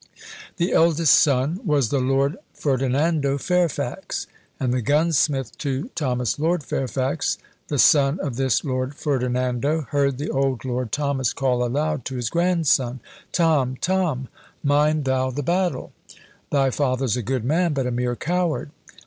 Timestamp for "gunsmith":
4.81-5.55